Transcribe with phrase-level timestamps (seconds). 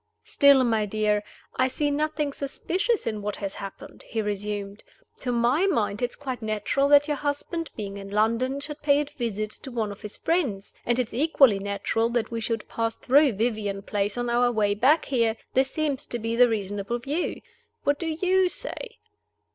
[0.23, 1.23] "Still, my dear,
[1.57, 4.83] I see nothing suspicious in what has happened," he resumed.
[5.19, 8.99] "To my mind it is quite natural that your husband, being in London, should pay
[9.01, 10.73] a visit to one of his friends.
[10.87, 15.05] And it's equally natural that we should pass through Vivian Place on our way back
[15.05, 15.37] here.
[15.53, 17.39] This seems to be the reasonable view.
[17.83, 18.97] What do you say?"